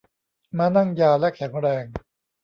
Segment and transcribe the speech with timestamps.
[0.57, 1.83] ม้านั่งยาวและแข็งแรง